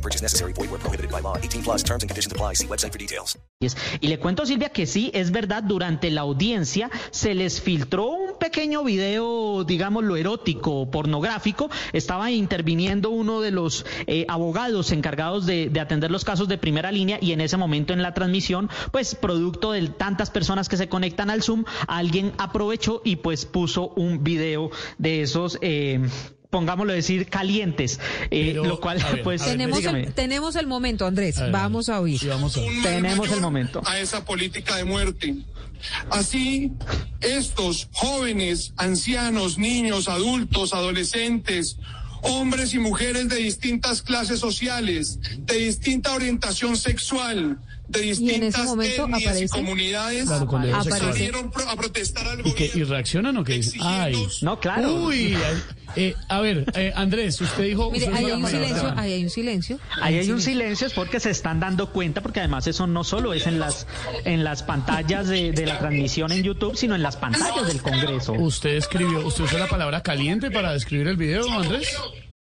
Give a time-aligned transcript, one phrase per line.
[0.00, 0.54] No purchase necessary.
[0.54, 1.36] Void where prohibited by law.
[1.36, 2.54] 18 plus terms and conditions apply.
[2.54, 3.36] See website for details.
[4.00, 8.82] Y le cuento, Silvia, que sí, es verdad, durante la audiencia se les filtró pequeño
[8.82, 11.70] video, digámoslo, erótico, pornográfico.
[11.92, 16.90] Estaba interviniendo uno de los eh, abogados encargados de, de atender los casos de primera
[16.90, 20.88] línea y en ese momento en la transmisión, pues producto de tantas personas que se
[20.88, 25.58] conectan al Zoom, alguien aprovechó y pues puso un video de esos...
[25.60, 26.00] Eh,
[26.50, 31.06] pongámoslo decir, calientes, eh, Pero, lo cual, ver, pues, ver, Tenemos el, tenemos el momento,
[31.06, 31.38] Andrés.
[31.38, 32.18] A ver, Vamos a oír.
[32.18, 32.70] sí, vamos a ver.
[32.82, 33.80] Tenemos el momento.
[33.86, 35.36] a esa política de muerte.
[36.10, 36.72] Así,
[37.20, 41.76] estos jóvenes, ancianos, niños, adultos, adolescentes,
[42.22, 47.58] hombres y mujeres de distintas clases sociales, de distinta orientación sexual,
[47.88, 50.46] de distintas etnias y comunidades, Claro,
[50.88, 52.94] salieron a protestar al ¿Y, que, ¿Y gobierno.
[52.94, 53.80] reaccionan o qué dicen?
[53.82, 54.14] Ay.
[54.14, 54.94] exigiendo No, claro.
[55.06, 55.36] Uy,
[55.96, 57.90] eh, a ver, eh, Andrés, usted dijo...
[57.90, 59.78] Mire, usted ahí hay un silencio, ahí hay un silencio.
[60.00, 63.34] Ahí hay un silencio es porque se están dando cuenta, porque además eso no solo
[63.34, 63.86] es en las
[64.24, 68.32] en las pantallas de, de la transmisión en YouTube, sino en las pantallas del Congreso.
[68.32, 71.96] Usted escribió, usted usó la palabra caliente para describir el video, Andrés.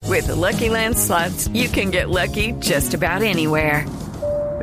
[0.07, 3.87] With the Lucky Land slots, you can get lucky just about anywhere.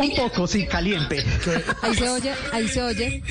[0.00, 1.24] Un poco, sí, caliente.
[1.82, 3.22] Ahí se oye, ahí se oye.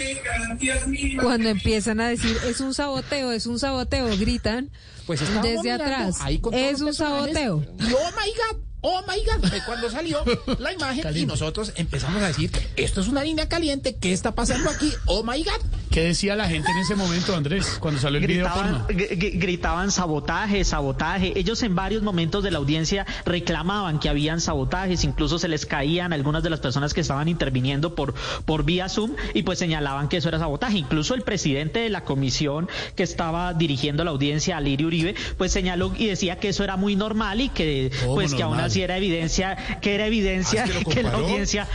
[1.21, 4.69] Cuando empiezan a decir, es un saboteo, es un saboteo, gritan
[5.05, 6.17] Pues desde atrás.
[6.21, 7.63] ahí con todos Es un saboteo.
[7.79, 10.23] Y oh my God, oh my God, fue cuando salió
[10.59, 14.69] la imagen y nosotros empezamos a decir, esto es una línea caliente, ¿qué está pasando
[14.69, 14.91] aquí?
[15.05, 15.61] Oh my God.
[15.91, 18.87] ¿Qué decía la gente en ese momento, Andrés, cuando salió el video Gritaban, porno?
[18.99, 21.33] gr- gritaban sabotaje, sabotaje.
[21.39, 26.13] Ellos en varios momentos de la audiencia reclamaban que habían sabotajes, incluso se les caían
[26.13, 28.13] algunas de las personas que estaban interviniendo por,
[28.45, 30.77] por vía Zoom y pues señalaban que eso era sabotaje.
[30.77, 35.93] Incluso el presidente de la comisión que estaba dirigiendo la audiencia, Alirio Uribe, pues señaló
[35.97, 38.97] y decía que eso era muy normal y que ¿Cómo pues que aún así era
[38.97, 41.67] evidencia, que era evidencia Ah, ¿es que que la audiencia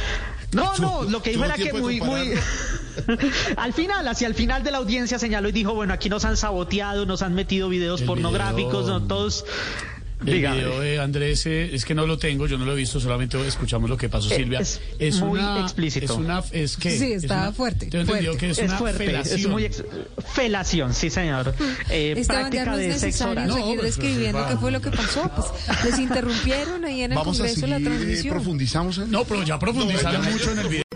[0.53, 2.35] no, no, lo que dijo era que muy, muy,
[3.57, 6.37] al final, hacia el final de la audiencia señaló y dijo, bueno, aquí nos han
[6.37, 9.45] saboteado, nos han metido videos El pornográficos, video- no, todos...
[10.25, 10.59] El Dígame.
[10.59, 13.45] video de Andrés, eh, es que no lo tengo, yo no lo he visto, solamente
[13.45, 14.61] escuchamos lo que pasó, Eh, Silvia.
[14.61, 16.05] es muy explícito.
[16.05, 16.97] Es una, es que...
[16.97, 18.47] Sí, es está una- fuerte, Tengo entendido fuerte.
[18.47, 19.41] que es, Es una fuerte, felación.
[19.41, 19.65] es muy...
[19.65, 19.83] ex-
[20.33, 21.53] felación, sí señor.
[21.91, 23.35] Eh, Esteban, ya práctica no es de sexo.
[23.35, 25.29] No, seguir hombre, describiendo pues, qué fue lo que pasó.
[25.35, 28.35] Pues les interrumpieron ahí en el Vamos a Congreso la seguir eh, transmisión.
[28.37, 30.82] profundizamos en No, pero ya profundizaron mucho en el video.